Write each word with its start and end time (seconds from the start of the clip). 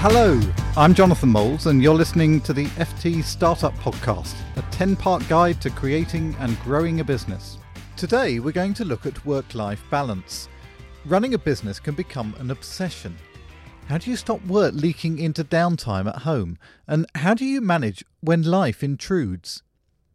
Hello, 0.00 0.40
I'm 0.76 0.94
Jonathan 0.94 1.30
Moules, 1.30 1.66
and 1.66 1.82
you're 1.82 1.92
listening 1.92 2.40
to 2.42 2.52
the 2.52 2.66
FT 2.66 3.24
Startup 3.24 3.74
Podcast, 3.78 4.36
a 4.54 4.62
10 4.70 4.94
part 4.94 5.28
guide 5.28 5.60
to 5.60 5.70
creating 5.70 6.36
and 6.38 6.56
growing 6.60 7.00
a 7.00 7.04
business. 7.04 7.58
Today, 7.96 8.38
we're 8.38 8.52
going 8.52 8.74
to 8.74 8.84
look 8.84 9.06
at 9.06 9.26
work 9.26 9.56
life 9.56 9.82
balance. 9.90 10.48
Running 11.04 11.34
a 11.34 11.38
business 11.38 11.80
can 11.80 11.96
become 11.96 12.32
an 12.38 12.52
obsession. 12.52 13.16
How 13.88 13.98
do 13.98 14.08
you 14.08 14.16
stop 14.16 14.40
work 14.46 14.72
leaking 14.72 15.18
into 15.18 15.42
downtime 15.42 16.06
at 16.06 16.22
home? 16.22 16.58
And 16.86 17.04
how 17.16 17.34
do 17.34 17.44
you 17.44 17.60
manage 17.60 18.04
when 18.20 18.42
life 18.44 18.84
intrudes? 18.84 19.64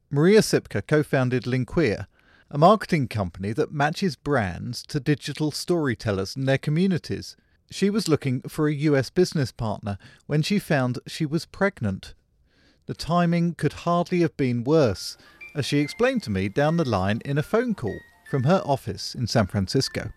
Maria 0.09 0.39
Sipka 0.39 0.87
co 0.87 1.03
founded 1.03 1.43
Linqia, 1.43 2.07
a 2.49 2.57
marketing 2.57 3.09
company 3.09 3.51
that 3.51 3.73
matches 3.73 4.15
brands 4.15 4.81
to 4.83 5.01
digital 5.01 5.51
storytellers 5.51 6.37
and 6.37 6.47
their 6.47 6.57
communities. 6.57 7.35
She 7.73 7.89
was 7.89 8.07
looking 8.07 8.41
for 8.41 8.67
a 8.67 8.73
US 8.91 9.09
business 9.09 9.51
partner 9.51 9.97
when 10.27 10.43
she 10.43 10.59
found 10.59 10.99
she 11.07 11.25
was 11.25 11.47
pregnant. 11.47 12.13
The 12.85 12.93
timing 12.93 13.55
could 13.55 13.73
hardly 13.73 14.21
have 14.21 14.37
been 14.37 14.63
worse, 14.63 15.17
as 15.55 15.65
she 15.65 15.79
explained 15.79 16.21
to 16.23 16.29
me 16.29 16.49
down 16.49 16.77
the 16.77 16.87
line 16.87 17.19
in 17.25 17.39
a 17.39 17.41
phone 17.41 17.73
call 17.73 17.97
from 18.29 18.43
her 18.43 18.61
office 18.63 19.15
in 19.15 19.25
San 19.25 19.47
Francisco. 19.47 20.11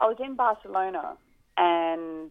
I 0.00 0.06
was 0.06 0.18
in 0.20 0.36
Barcelona 0.36 1.16
and 1.56 2.30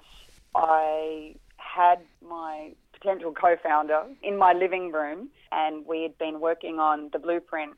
I 0.55 1.35
had 1.57 1.99
my 2.25 2.71
potential 2.93 3.33
co 3.33 3.57
founder 3.61 4.05
in 4.23 4.37
my 4.37 4.53
living 4.53 4.93
room, 4.93 5.27
and 5.51 5.85
we 5.85 6.03
had 6.03 6.17
been 6.17 6.39
working 6.39 6.79
on 6.79 7.09
the 7.11 7.19
blueprint 7.19 7.73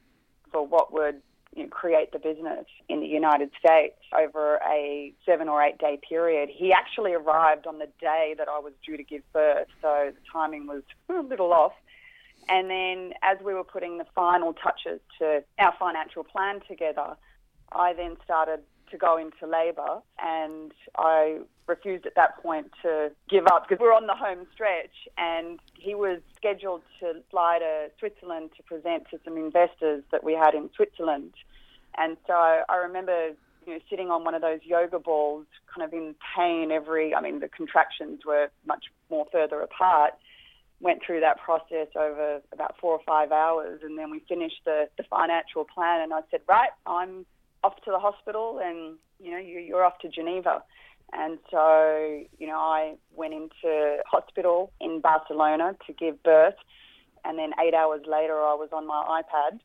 for 0.51 0.67
what 0.67 0.93
would 0.93 1.23
you 1.55 1.63
know, 1.63 1.69
create 1.69 2.11
the 2.11 2.19
business 2.19 2.65
in 2.87 2.99
the 2.99 3.07
United 3.07 3.51
States 3.59 3.97
over 4.17 4.59
a 4.69 5.13
seven 5.25 5.49
or 5.49 5.61
eight 5.63 5.77
day 5.77 5.99
period. 6.07 6.49
He 6.51 6.71
actually 6.71 7.13
arrived 7.13 7.65
on 7.65 7.79
the 7.79 7.89
day 7.99 8.35
that 8.37 8.47
I 8.47 8.59
was 8.59 8.73
due 8.85 8.97
to 8.97 9.03
give 9.03 9.21
birth, 9.33 9.67
so 9.81 10.11
the 10.13 10.21
timing 10.31 10.67
was 10.67 10.83
a 11.09 11.21
little 11.21 11.51
off. 11.51 11.73
And 12.47 12.69
then, 12.69 13.13
as 13.21 13.37
we 13.43 13.53
were 13.53 13.63
putting 13.63 13.97
the 13.97 14.05
final 14.15 14.53
touches 14.53 14.99
to 15.19 15.43
our 15.59 15.73
financial 15.79 16.23
plan 16.23 16.61
together, 16.67 17.15
I 17.71 17.93
then 17.93 18.17
started 18.23 18.61
to 18.91 18.97
go 18.97 19.17
into 19.17 19.45
labour, 19.45 20.01
and 20.17 20.71
I 20.97 21.39
refused 21.69 22.05
at 22.05 22.15
that 22.15 22.41
point 22.41 22.71
to 22.81 23.11
give 23.29 23.45
up 23.47 23.67
because 23.67 23.79
we 23.79 23.87
we're 23.87 23.93
on 23.93 24.07
the 24.07 24.15
home 24.15 24.45
stretch. 24.53 25.07
And 25.17 25.59
he 25.75 25.95
was 25.95 26.19
scheduled 26.35 26.81
to 26.99 27.21
fly 27.31 27.59
to 27.59 27.91
Switzerland 27.99 28.49
to 28.57 28.63
present 28.63 29.03
to 29.11 29.19
some 29.23 29.37
investors 29.37 30.03
that 30.11 30.23
we 30.23 30.33
had 30.33 30.55
in 30.55 30.69
Switzerland. 30.75 31.33
And 31.97 32.17
so 32.27 32.33
I 32.33 32.75
remember 32.83 33.31
you 33.65 33.73
know, 33.73 33.79
sitting 33.89 34.09
on 34.09 34.23
one 34.23 34.33
of 34.33 34.41
those 34.41 34.59
yoga 34.63 34.99
balls, 34.99 35.45
kind 35.73 35.85
of 35.85 35.93
in 35.93 36.15
pain 36.35 36.71
every, 36.71 37.13
I 37.13 37.21
mean, 37.21 37.39
the 37.39 37.49
contractions 37.49 38.21
were 38.25 38.49
much 38.65 38.85
more 39.09 39.27
further 39.31 39.61
apart. 39.61 40.13
Went 40.81 41.01
through 41.05 41.19
that 41.19 41.39
process 41.39 41.87
over 41.95 42.41
about 42.53 42.75
four 42.79 42.93
or 42.93 43.01
five 43.05 43.33
hours, 43.33 43.81
and 43.83 43.97
then 43.97 44.09
we 44.09 44.21
finished 44.29 44.61
the, 44.65 44.87
the 44.97 45.03
financial 45.03 45.65
plan. 45.65 46.01
And 46.01 46.13
I 46.13 46.21
said, 46.31 46.39
Right, 46.47 46.69
I'm 46.85 47.25
off 47.63 47.75
to 47.83 47.91
the 47.91 47.99
hospital, 47.99 48.59
and 48.63 48.97
you 49.19 49.31
know, 49.31 49.37
you, 49.37 49.59
you're 49.59 49.83
off 49.83 49.99
to 49.99 50.09
Geneva. 50.09 50.63
And 51.13 51.39
so, 51.49 52.23
you 52.37 52.47
know, 52.47 52.57
I 52.57 52.95
went 53.15 53.33
into 53.33 53.97
hospital 54.05 54.71
in 54.79 55.01
Barcelona 55.01 55.75
to 55.87 55.93
give 55.93 56.21
birth. 56.23 56.55
And 57.25 57.37
then 57.37 57.51
eight 57.59 57.73
hours 57.73 58.01
later, 58.07 58.35
I 58.35 58.53
was 58.53 58.69
on 58.71 58.87
my 58.87 59.21
iPad 59.21 59.59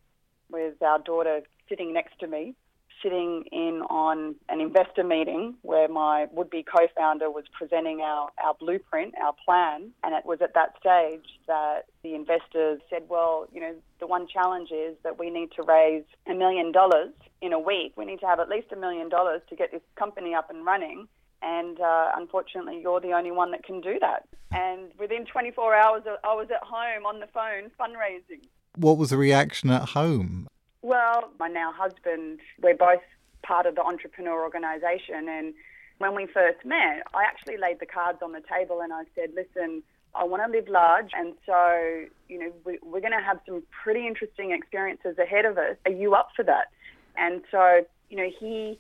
with 0.51 0.83
our 0.83 0.99
daughter 0.99 1.41
sitting 1.69 1.93
next 1.93 2.19
to 2.21 2.27
me, 2.27 2.55
sitting 3.03 3.45
in 3.53 3.83
on 3.91 4.35
an 4.49 4.61
investor 4.61 5.05
meeting 5.05 5.55
where 5.63 5.89
my 5.89 6.27
would 6.33 6.51
be 6.51 6.63
co 6.63 6.87
founder 6.97 7.31
was 7.31 7.45
presenting 7.53 8.01
our, 8.01 8.31
our 8.43 8.55
blueprint, 8.59 9.15
our 9.23 9.35
plan. 9.45 9.91
And 10.03 10.15
it 10.15 10.25
was 10.25 10.41
at 10.43 10.55
that 10.55 10.75
stage 10.81 11.27
that 11.47 11.83
the 12.03 12.15
investors 12.15 12.81
said, 12.91 13.03
well, 13.09 13.47
you 13.53 13.61
know, 13.61 13.75
the 14.01 14.07
one 14.07 14.27
challenge 14.27 14.71
is 14.71 14.97
that 15.05 15.19
we 15.19 15.31
need 15.31 15.51
to 15.57 15.63
raise 15.63 16.05
a 16.27 16.35
million 16.35 16.73
dollars 16.73 17.13
in 17.41 17.53
a 17.53 17.59
week. 17.59 17.93
We 17.97 18.05
need 18.05 18.21
to 18.21 18.27
have 18.27 18.41
at 18.41 18.49
least 18.49 18.73
a 18.73 18.77
million 18.77 19.09
dollars 19.09 19.43
to 19.51 19.57
get 19.57 19.71
this 19.71 19.83
company 19.97 20.35
up 20.35 20.51
and 20.51 20.65
running. 20.65 21.07
And 21.45 21.79
uh, 21.81 22.13
unfortunately, 22.17 22.81
you're 22.81 23.01
the 23.01 23.13
only 23.13 23.31
one 23.31 23.51
that 23.51 23.65
can 23.65 23.81
do 23.81 23.99
that. 24.01 24.27
And 24.53 24.91
within 24.99 25.27
24 25.27 25.75
hours, 25.75 26.03
I 26.07 26.35
was 26.35 26.49
at 26.51 26.63
home 26.63 27.05
on 27.07 27.21
the 27.21 27.27
phone 27.27 27.71
fundraising. 27.79 28.47
What 28.77 28.97
was 28.97 29.11
the 29.11 29.17
reaction 29.17 29.71
at 29.71 29.91
home? 29.91 30.49
Well, 30.83 31.31
my 31.39 31.49
now 31.49 31.73
husband, 31.73 32.41
we're 32.63 32.77
both 32.77 33.03
part 33.43 33.67
of 33.67 33.75
the 33.75 33.83
entrepreneur 33.83 34.43
organisation. 34.43 35.29
And 35.29 35.55
when 35.99 36.15
we 36.15 36.27
first 36.27 36.65
met, 36.65 37.03
I 37.15 37.25
actually 37.25 37.59
laid 37.59 37.81
the 37.81 37.87
cards 37.87 38.21
on 38.23 38.33
the 38.33 38.43
table 38.51 38.81
and 38.81 38.93
I 38.93 39.05
said, 39.15 39.31
listen, 39.35 39.83
I 40.15 40.25
want 40.25 40.43
to 40.45 40.51
live 40.51 40.69
large. 40.69 41.11
And 41.15 41.35
so, 41.45 42.05
you 42.29 42.39
know, 42.39 42.53
we, 42.65 42.79
we're 42.83 43.01
going 43.01 43.13
to 43.13 43.25
have 43.25 43.41
some 43.47 43.63
pretty 43.83 44.07
interesting 44.07 44.53
experiences 44.53 45.19
ahead 45.19 45.45
of 45.45 45.59
us. 45.59 45.77
Are 45.85 45.93
you 45.93 46.15
up 46.15 46.31
for 46.35 46.45
that? 46.45 46.69
And 47.17 47.43
so, 47.51 47.85
you 48.09 48.17
know, 48.17 48.31
he 48.41 48.79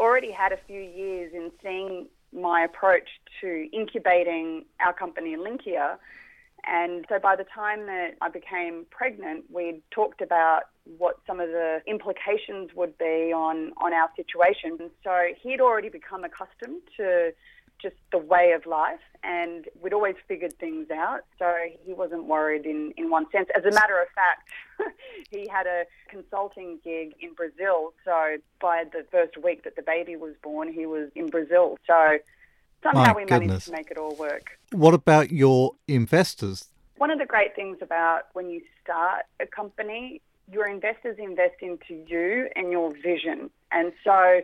already 0.00 0.32
had 0.32 0.52
a 0.52 0.58
few 0.66 0.80
years 0.80 1.32
in 1.34 1.52
seeing 1.62 2.08
my 2.32 2.62
approach 2.62 3.08
to 3.40 3.68
incubating 3.72 4.64
our 4.84 4.92
company 4.92 5.36
Linqia. 5.36 5.98
And 6.66 7.04
so 7.08 7.18
by 7.18 7.36
the 7.36 7.44
time 7.44 7.86
that 7.86 8.16
I 8.20 8.28
became 8.28 8.86
pregnant, 8.90 9.44
we'd 9.50 9.82
talked 9.90 10.20
about 10.20 10.62
what 10.98 11.16
some 11.26 11.40
of 11.40 11.48
the 11.48 11.80
implications 11.86 12.70
would 12.74 12.96
be 12.98 13.32
on, 13.32 13.72
on 13.78 13.92
our 13.92 14.08
situation. 14.16 14.76
And 14.80 14.90
so 15.04 15.28
he'd 15.42 15.60
already 15.60 15.88
become 15.88 16.24
accustomed 16.24 16.82
to 16.96 17.32
just 17.80 17.96
the 18.12 18.18
way 18.18 18.52
of 18.52 18.66
life, 18.66 19.00
and 19.24 19.64
we'd 19.80 19.94
always 19.94 20.16
figured 20.28 20.52
things 20.58 20.90
out. 20.90 21.20
So 21.38 21.50
he 21.82 21.94
wasn't 21.94 22.24
worried 22.24 22.66
in, 22.66 22.92
in 22.96 23.10
one 23.10 23.26
sense. 23.32 23.48
As 23.56 23.64
a 23.64 23.74
matter 23.74 23.98
of 24.00 24.08
fact, 24.14 24.48
he 25.30 25.48
had 25.48 25.66
a 25.66 25.84
consulting 26.08 26.78
gig 26.82 27.14
in 27.20 27.34
Brazil. 27.34 27.92
So 28.04 28.36
by 28.60 28.84
the 28.92 29.04
first 29.10 29.36
week 29.42 29.64
that 29.64 29.76
the 29.76 29.82
baby 29.82 30.16
was 30.16 30.34
born, 30.42 30.72
he 30.72 30.86
was 30.86 31.10
in 31.14 31.28
Brazil. 31.28 31.78
So 31.86 32.18
somehow 32.82 33.12
My 33.12 33.12
we 33.12 33.24
goodness. 33.24 33.48
managed 33.48 33.66
to 33.66 33.72
make 33.72 33.90
it 33.90 33.98
all 33.98 34.14
work. 34.16 34.58
What 34.72 34.94
about 34.94 35.30
your 35.30 35.74
investors? 35.88 36.66
One 36.96 37.10
of 37.10 37.18
the 37.18 37.26
great 37.26 37.56
things 37.56 37.78
about 37.80 38.24
when 38.34 38.50
you 38.50 38.60
start 38.82 39.24
a 39.40 39.46
company, 39.46 40.20
your 40.50 40.66
investors 40.66 41.16
invest 41.18 41.56
into 41.60 41.94
you 42.06 42.48
and 42.56 42.70
your 42.70 42.92
vision. 42.92 43.50
And 43.72 43.92
so 44.04 44.40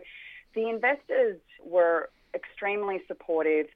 the 0.55 0.69
investors 0.69 1.39
were 1.63 2.09
extremely 2.33 3.01
supportive 3.07 3.67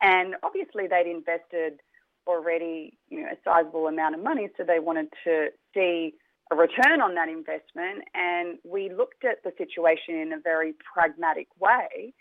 and 0.00 0.34
obviously 0.42 0.86
they'd 0.86 1.10
invested 1.10 1.80
already, 2.26 2.96
you 3.08 3.22
know, 3.22 3.28
a 3.28 3.36
sizable 3.44 3.86
amount 3.86 4.14
of 4.14 4.22
money, 4.22 4.48
so 4.56 4.64
they 4.64 4.78
wanted 4.78 5.08
to 5.24 5.48
see 5.76 6.14
a 6.50 6.56
return 6.56 7.00
on 7.00 7.14
that 7.14 7.28
investment. 7.28 8.04
And 8.14 8.58
we 8.64 8.90
looked 8.90 9.24
at 9.24 9.42
the 9.44 9.52
situation 9.58 10.14
in 10.16 10.32
a 10.32 10.40
very 10.42 10.74
pragmatic 10.94 11.48
way 11.60 12.14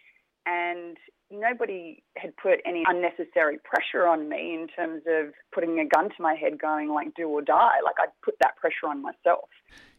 and 0.45 0.97
nobody 1.31 2.03
had 2.17 2.35
put 2.37 2.59
any 2.65 2.83
unnecessary 2.87 3.57
pressure 3.63 4.07
on 4.07 4.29
me 4.29 4.53
in 4.53 4.67
terms 4.67 5.03
of 5.07 5.33
putting 5.53 5.79
a 5.79 5.85
gun 5.85 6.09
to 6.09 6.21
my 6.21 6.35
head 6.35 6.59
going 6.59 6.89
like 6.89 7.13
do 7.15 7.27
or 7.27 7.41
die 7.41 7.79
like 7.83 7.95
i'd 7.99 8.09
put 8.23 8.35
that 8.39 8.55
pressure 8.57 8.87
on 8.87 9.01
myself 9.01 9.49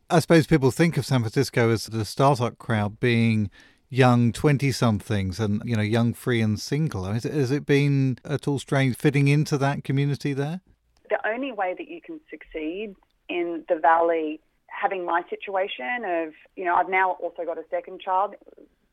I 0.09 0.21
suppose 0.21 0.47
people 0.47 0.71
think 0.71 0.97
of 0.97 1.05
San 1.05 1.23
Francisco 1.23 1.69
as 1.69 1.87
the 1.87 2.05
startup 2.05 2.59
crowd 2.59 3.01
being 3.01 3.51
young 3.89 4.31
20 4.31 4.71
somethings 4.71 5.41
and, 5.41 5.61
you 5.65 5.75
know, 5.75 5.83
young, 5.83 6.15
free, 6.15 6.41
and 6.41 6.61
single. 6.61 7.07
It, 7.07 7.25
has 7.25 7.51
it 7.51 7.67
been 7.67 8.21
at 8.25 8.47
all 8.47 8.61
strange 8.61 8.97
fitting 8.97 9.27
into 9.27 9.59
that 9.59 9.83
community 9.83 10.33
there? 10.33 10.61
the 11.09 11.19
only 11.29 11.53
way 11.53 11.75
that 11.77 11.89
you 11.89 12.01
can 12.01 12.21
succeed 12.31 12.95
in 13.29 13.65
the 13.69 13.77
valley 13.77 14.41
having 14.69 15.05
my 15.05 15.23
situation 15.31 16.05
of 16.05 16.33
you 16.55 16.65
know 16.65 16.75
i've 16.75 16.89
now 16.89 17.13
also 17.13 17.45
got 17.45 17.59
a 17.59 17.65
second 17.71 18.01
child 18.01 18.35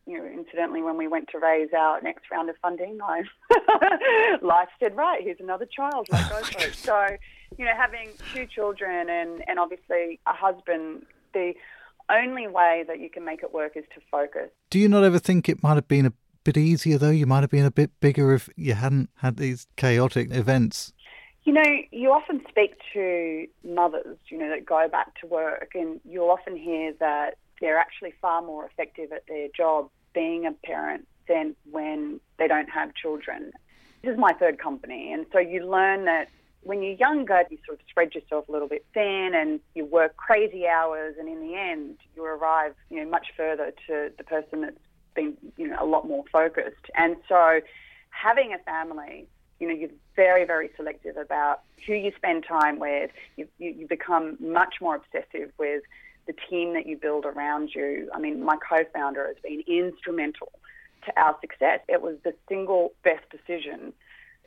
you 0.05 0.17
know, 0.17 0.25
incidentally, 0.25 0.81
when 0.81 0.97
we 0.97 1.07
went 1.07 1.29
to 1.29 1.39
raise 1.39 1.69
our 1.77 2.01
next 2.01 2.29
round 2.29 2.49
of 2.49 2.57
funding, 2.61 2.99
I, 3.01 3.21
life 4.41 4.67
said, 4.79 4.95
right, 4.97 5.21
here's 5.23 5.39
another 5.39 5.65
child, 5.65 6.07
like 6.11 6.29
go 6.29 6.39
oh 6.41 6.43
for 6.43 6.67
it. 6.67 6.75
So, 6.75 7.07
you 7.57 7.65
know, 7.65 7.71
having 7.77 8.09
two 8.33 8.45
children 8.45 9.09
and, 9.09 9.43
and 9.47 9.59
obviously 9.59 10.19
a 10.27 10.33
husband, 10.33 11.05
the 11.33 11.53
only 12.11 12.47
way 12.47 12.83
that 12.87 12.99
you 12.99 13.09
can 13.09 13.23
make 13.23 13.43
it 13.43 13.53
work 13.53 13.77
is 13.77 13.85
to 13.95 14.01
focus. 14.11 14.49
Do 14.69 14.79
you 14.79 14.89
not 14.89 15.03
ever 15.03 15.19
think 15.19 15.47
it 15.47 15.63
might 15.63 15.75
have 15.75 15.87
been 15.87 16.05
a 16.05 16.13
bit 16.43 16.57
easier 16.57 16.97
though? 16.97 17.09
You 17.09 17.25
might 17.25 17.41
have 17.41 17.49
been 17.49 17.65
a 17.65 17.71
bit 17.71 17.91
bigger 18.01 18.33
if 18.33 18.49
you 18.57 18.73
hadn't 18.73 19.09
had 19.17 19.37
these 19.37 19.67
chaotic 19.77 20.31
events. 20.31 20.91
You 21.43 21.53
know, 21.53 21.63
you 21.91 22.11
often 22.11 22.41
speak 22.47 22.75
to 22.93 23.47
mothers, 23.65 24.17
you 24.29 24.37
know, 24.37 24.49
that 24.49 24.65
go 24.65 24.87
back 24.89 25.19
to 25.19 25.27
work, 25.27 25.71
and 25.75 25.99
you'll 26.05 26.29
often 26.29 26.55
hear 26.55 26.93
that 26.99 27.37
they're 27.59 27.77
actually 27.77 28.13
far 28.21 28.41
more 28.41 28.65
effective 28.65 29.11
at 29.11 29.27
their 29.27 29.49
job 29.55 29.89
being 30.13 30.45
a 30.45 30.53
parent 30.65 31.07
than 31.27 31.55
when 31.69 32.21
they 32.37 32.47
don't 32.47 32.69
have 32.69 32.93
children. 32.95 33.51
This 34.03 34.13
is 34.13 34.19
my 34.19 34.33
third 34.33 34.57
company, 34.57 35.11
and 35.11 35.25
so 35.33 35.39
you 35.39 35.69
learn 35.69 36.05
that 36.05 36.29
when 36.63 36.81
you're 36.81 36.95
younger, 36.95 37.43
you 37.49 37.57
sort 37.65 37.79
of 37.79 37.85
spread 37.89 38.15
yourself 38.15 38.47
a 38.47 38.51
little 38.51 38.67
bit 38.67 38.85
thin 38.93 39.31
and 39.35 39.59
you 39.75 39.85
work 39.85 40.15
crazy 40.15 40.65
hours, 40.65 41.15
and 41.19 41.27
in 41.27 41.41
the 41.41 41.55
end, 41.55 41.97
you 42.15 42.23
arrive, 42.23 42.73
you 42.89 43.03
know, 43.03 43.09
much 43.09 43.27
further 43.35 43.71
to 43.87 44.11
the 44.17 44.23
person 44.23 44.61
that's 44.61 44.77
been, 45.13 45.37
you 45.57 45.67
know, 45.67 45.77
a 45.79 45.85
lot 45.85 46.07
more 46.07 46.23
focused. 46.31 46.89
And 46.95 47.17
so, 47.27 47.59
having 48.09 48.53
a 48.53 48.59
family, 48.59 49.27
you 49.63 49.69
know, 49.69 49.75
you're 49.75 49.97
very, 50.17 50.43
very 50.43 50.69
selective 50.75 51.15
about 51.15 51.61
who 51.87 51.93
you 51.93 52.11
spend 52.17 52.43
time 52.45 52.79
with. 52.79 53.11
You, 53.37 53.47
you, 53.59 53.73
you 53.79 53.87
become 53.87 54.35
much 54.41 54.75
more 54.81 54.97
obsessive 54.97 55.53
with 55.57 55.83
the 56.27 56.33
team 56.49 56.73
that 56.73 56.85
you 56.85 56.97
build 56.97 57.23
around 57.23 57.69
you. 57.73 58.09
I 58.13 58.19
mean, 58.19 58.43
my 58.43 58.57
co-founder 58.57 59.25
has 59.25 59.37
been 59.41 59.63
instrumental 59.65 60.51
to 61.05 61.17
our 61.17 61.37
success. 61.39 61.79
It 61.87 62.01
was 62.01 62.17
the 62.25 62.33
single 62.49 62.91
best 63.05 63.23
decision 63.31 63.93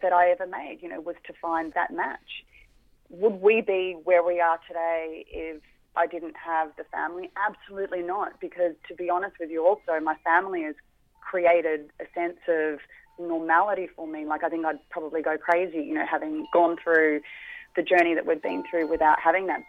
that 0.03 0.13
I 0.13 0.29
ever 0.31 0.47
made, 0.47 0.81
you 0.83 0.91
know, 0.91 1.01
was 1.01 1.17
to 1.29 1.33
find 1.41 1.73
that 1.73 1.95
match. 1.95 2.45
Would 3.09 3.41
we 3.41 3.63
be 3.63 3.97
where 4.05 4.23
we 4.23 4.39
are 4.39 4.59
today 4.69 5.25
if 5.31 5.63
I 5.97 6.07
didn't 6.07 6.37
have 6.37 6.73
the 6.77 6.85
family? 6.85 7.31
Absolutely 7.49 8.03
not, 8.03 8.39
because 8.39 8.75
to 8.89 8.95
be 8.95 9.09
honest 9.09 9.37
with 9.41 9.51
you, 9.51 9.67
also, 9.67 9.99
my 10.03 10.17
family 10.25 10.65
has 10.65 10.75
created 11.23 11.89
a 12.01 12.05
sense 12.15 12.37
of 12.49 12.81
normality 13.19 13.89
for 13.95 14.07
me. 14.07 14.25
Like, 14.25 14.45
I 14.45 14.49
think 14.49 14.65
I'd 14.65 14.79
probably 14.91 15.23
go 15.23 15.37
crazy, 15.37 15.79
you 15.79 15.95
know, 15.95 16.07
having 16.11 16.47
gone 16.53 16.77
through 16.83 17.21
the 17.75 17.83
journey 17.83 18.15
that 18.15 18.27
we've 18.27 18.43
been 18.43 18.65
through 18.71 18.89
without 18.89 19.21
having 19.21 19.47
that. 19.47 19.61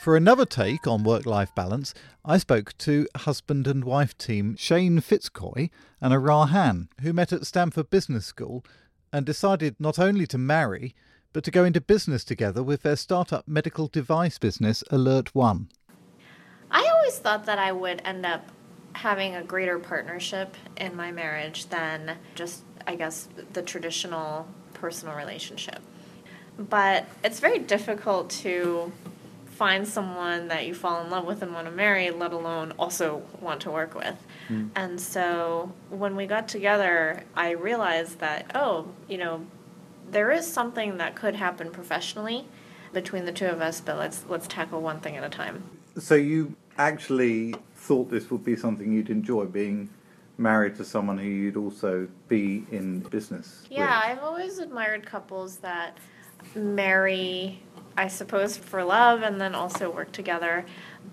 For 0.00 0.16
another 0.16 0.44
take 0.44 0.86
on 0.86 1.04
work 1.04 1.24
life 1.24 1.54
balance, 1.54 1.94
I 2.24 2.38
spoke 2.38 2.76
to 2.78 3.06
husband 3.16 3.66
and 3.66 3.84
wife 3.84 4.18
team 4.18 4.56
Shane 4.56 5.00
Fitzcoy 5.00 5.70
and 6.00 6.12
Ara 6.12 6.46
Han, 6.46 6.88
who 7.00 7.12
met 7.12 7.32
at 7.32 7.46
Stanford 7.46 7.90
Business 7.90 8.26
School 8.26 8.64
and 9.12 9.24
decided 9.24 9.76
not 9.78 9.98
only 9.98 10.26
to 10.26 10.36
marry, 10.36 10.94
but 11.32 11.44
to 11.44 11.50
go 11.50 11.64
into 11.64 11.80
business 11.80 12.24
together 12.24 12.62
with 12.62 12.82
their 12.82 12.96
startup 12.96 13.46
medical 13.46 13.86
device 13.86 14.38
business, 14.38 14.82
Alert 14.90 15.34
One. 15.34 15.68
I 16.70 16.86
always 16.88 17.18
thought 17.18 17.46
that 17.46 17.58
I 17.58 17.70
would 17.70 18.02
end 18.04 18.26
up 18.26 18.50
having 18.94 19.34
a 19.34 19.42
greater 19.42 19.78
partnership 19.78 20.56
in 20.76 20.96
my 20.96 21.12
marriage 21.12 21.66
than 21.66 22.16
just, 22.34 22.62
I 22.86 22.96
guess, 22.96 23.28
the 23.52 23.62
traditional 23.62 24.46
personal 24.72 25.14
relationship. 25.14 25.80
But 26.58 27.06
it's 27.22 27.40
very 27.40 27.58
difficult 27.58 28.30
to 28.30 28.92
find 29.46 29.86
someone 29.86 30.48
that 30.48 30.66
you 30.66 30.74
fall 30.74 31.02
in 31.02 31.10
love 31.10 31.24
with 31.24 31.42
and 31.42 31.52
want 31.52 31.66
to 31.66 31.72
marry, 31.72 32.10
let 32.10 32.32
alone 32.32 32.72
also 32.78 33.22
want 33.40 33.60
to 33.62 33.70
work 33.70 33.94
with. 33.94 34.16
Mm. 34.48 34.70
And 34.74 35.00
so 35.00 35.72
when 35.90 36.16
we 36.16 36.26
got 36.26 36.48
together, 36.48 37.22
I 37.34 37.50
realized 37.50 38.18
that, 38.20 38.50
oh, 38.54 38.88
you 39.08 39.18
know, 39.18 39.46
there 40.10 40.30
is 40.30 40.50
something 40.50 40.98
that 40.98 41.14
could 41.14 41.36
happen 41.36 41.70
professionally 41.70 42.46
between 42.92 43.24
the 43.24 43.32
two 43.32 43.46
of 43.46 43.60
us, 43.60 43.80
but 43.80 43.96
let's 43.96 44.24
let's 44.28 44.46
tackle 44.46 44.80
one 44.80 45.00
thing 45.00 45.16
at 45.16 45.24
a 45.24 45.28
time. 45.28 45.64
So 45.98 46.14
you 46.14 46.54
actually 46.78 47.54
thought 47.84 48.10
this 48.10 48.30
would 48.30 48.44
be 48.44 48.56
something 48.56 48.92
you'd 48.92 49.10
enjoy 49.10 49.44
being 49.44 49.88
married 50.38 50.74
to 50.74 50.84
someone 50.84 51.18
who 51.18 51.28
you'd 51.28 51.56
also 51.56 52.08
be 52.28 52.64
in 52.70 53.00
business 53.00 53.66
yeah 53.70 54.08
with. 54.08 54.18
i've 54.18 54.24
always 54.24 54.58
admired 54.58 55.04
couples 55.06 55.58
that 55.58 55.98
marry 56.54 57.62
i 57.96 58.08
suppose 58.08 58.56
for 58.56 58.82
love 58.82 59.22
and 59.22 59.40
then 59.40 59.54
also 59.54 59.90
work 59.90 60.10
together 60.12 60.64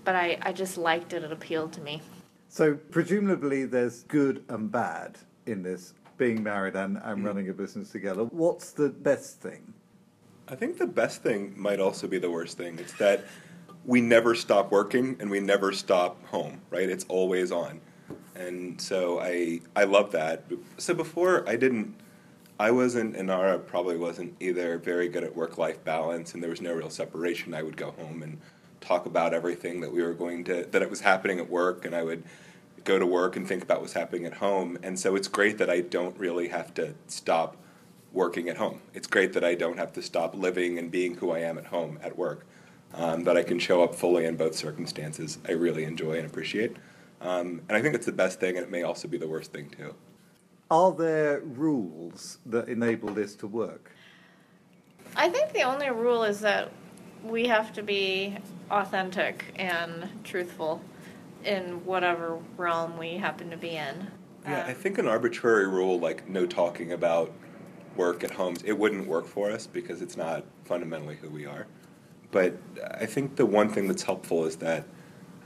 but 0.04 0.14
i, 0.14 0.38
I 0.42 0.52
just 0.52 0.78
liked 0.78 1.12
it. 1.12 1.22
It 1.22 1.32
appealed 1.32 1.72
to 1.74 1.80
me. 1.80 2.02
So 2.48 2.74
presumably 2.74 3.64
there's 3.64 4.02
good 4.04 4.44
and 4.48 4.70
bad 4.70 5.18
in 5.46 5.62
this 5.62 5.94
being 6.18 6.42
married 6.42 6.76
and, 6.76 6.98
and 7.02 7.22
mm. 7.22 7.26
running 7.26 7.48
a 7.48 7.52
business 7.52 7.90
together. 7.90 8.24
What's 8.24 8.72
the 8.72 8.90
best 8.90 9.40
thing? 9.40 9.72
I 10.48 10.54
think 10.54 10.78
the 10.78 10.86
best 10.86 11.22
thing 11.22 11.54
might 11.56 11.80
also 11.80 12.06
be 12.06 12.18
the 12.18 12.30
worst 12.30 12.58
thing. 12.58 12.78
It's 12.78 12.92
that 12.94 13.24
we 13.84 14.00
never 14.00 14.34
stop 14.34 14.70
working 14.70 15.16
and 15.20 15.30
we 15.30 15.40
never 15.40 15.72
stop 15.72 16.24
home, 16.26 16.60
right? 16.70 16.88
It's 16.88 17.04
always 17.08 17.50
on. 17.50 17.80
And 18.34 18.80
so 18.80 19.20
I 19.20 19.60
I 19.74 19.84
love 19.84 20.12
that. 20.12 20.44
So 20.78 20.94
before 20.94 21.48
I 21.48 21.56
didn't 21.56 21.94
I 22.58 22.70
wasn't 22.70 23.16
and 23.16 23.30
Ara 23.30 23.58
probably 23.58 23.96
wasn't 23.96 24.34
either 24.40 24.78
very 24.78 25.08
good 25.08 25.24
at 25.24 25.34
work 25.34 25.58
life 25.58 25.82
balance 25.84 26.34
and 26.34 26.42
there 26.42 26.50
was 26.50 26.60
no 26.60 26.72
real 26.72 26.90
separation. 26.90 27.54
I 27.54 27.62
would 27.62 27.76
go 27.76 27.90
home 27.92 28.22
and 28.22 28.40
talk 28.80 29.06
about 29.06 29.34
everything 29.34 29.80
that 29.80 29.92
we 29.92 30.02
were 30.02 30.14
going 30.14 30.44
to 30.44 30.64
that 30.70 30.82
it 30.82 30.90
was 30.90 31.00
happening 31.00 31.38
at 31.38 31.50
work 31.50 31.84
and 31.84 31.94
I 31.94 32.02
would 32.02 32.22
go 32.84 32.98
to 32.98 33.06
work 33.06 33.36
and 33.36 33.46
think 33.46 33.62
about 33.62 33.80
what's 33.80 33.92
happening 33.92 34.26
at 34.26 34.34
home. 34.34 34.78
And 34.82 34.98
so 34.98 35.14
it's 35.14 35.28
great 35.28 35.58
that 35.58 35.70
I 35.70 35.80
don't 35.80 36.16
really 36.18 36.48
have 36.48 36.74
to 36.74 36.94
stop 37.06 37.56
working 38.12 38.48
at 38.48 38.56
home. 38.56 38.80
It's 38.92 39.06
great 39.06 39.32
that 39.34 39.44
I 39.44 39.54
don't 39.54 39.78
have 39.78 39.92
to 39.94 40.02
stop 40.02 40.34
living 40.34 40.78
and 40.78 40.90
being 40.90 41.16
who 41.16 41.30
I 41.30 41.40
am 41.40 41.58
at 41.58 41.66
home 41.66 41.98
at 42.02 42.18
work 42.18 42.44
um, 42.94 43.24
that 43.24 43.36
I 43.36 43.42
can 43.42 43.58
show 43.58 43.82
up 43.82 43.94
fully 43.94 44.24
in 44.24 44.36
both 44.36 44.54
circumstances. 44.54 45.38
I 45.48 45.52
really 45.52 45.84
enjoy 45.84 46.18
and 46.18 46.26
appreciate. 46.26 46.76
Um, 47.20 47.62
and 47.68 47.76
I 47.76 47.82
think 47.82 47.94
it's 47.94 48.06
the 48.06 48.12
best 48.12 48.40
thing, 48.40 48.56
and 48.56 48.64
it 48.64 48.70
may 48.70 48.82
also 48.82 49.08
be 49.08 49.16
the 49.16 49.28
worst 49.28 49.52
thing, 49.52 49.70
too. 49.70 49.94
Are 50.70 50.92
there 50.92 51.40
rules 51.40 52.38
that 52.46 52.68
enable 52.68 53.10
this 53.10 53.34
to 53.36 53.46
work? 53.46 53.92
I 55.14 55.28
think 55.28 55.52
the 55.52 55.62
only 55.62 55.90
rule 55.90 56.24
is 56.24 56.40
that 56.40 56.72
we 57.22 57.46
have 57.46 57.72
to 57.74 57.82
be 57.82 58.38
authentic 58.70 59.52
and 59.56 60.08
truthful 60.24 60.82
in 61.44 61.84
whatever 61.84 62.38
realm 62.56 62.96
we 62.96 63.16
happen 63.16 63.50
to 63.50 63.56
be 63.56 63.76
in. 63.76 64.10
Yeah, 64.44 64.64
I 64.66 64.72
think 64.72 64.98
an 64.98 65.06
arbitrary 65.06 65.68
rule 65.68 66.00
like 66.00 66.28
no 66.28 66.46
talking 66.46 66.92
about 66.92 67.32
work 67.96 68.24
at 68.24 68.32
home, 68.32 68.56
it 68.64 68.76
wouldn't 68.76 69.06
work 69.06 69.26
for 69.26 69.50
us 69.50 69.66
because 69.66 70.02
it's 70.02 70.16
not 70.16 70.44
fundamentally 70.64 71.16
who 71.16 71.28
we 71.28 71.46
are. 71.46 71.66
But 72.32 72.56
I 72.94 73.06
think 73.06 73.36
the 73.36 73.46
one 73.46 73.68
thing 73.68 73.86
that's 73.86 74.02
helpful 74.02 74.44
is 74.46 74.56
that 74.56 74.84